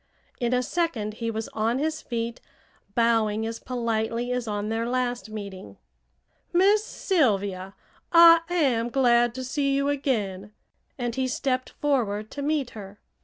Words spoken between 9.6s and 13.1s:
you again," and he stepped forward to meet her.